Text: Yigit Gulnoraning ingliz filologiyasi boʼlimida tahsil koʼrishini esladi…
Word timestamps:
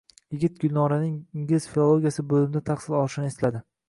Yigit 0.35 0.55
Gulnoraning 0.61 1.11
ingliz 1.41 1.67
filologiyasi 1.73 2.25
boʼlimida 2.31 2.63
tahsil 2.71 2.97
koʼrishini 2.97 3.31
esladi… 3.33 3.63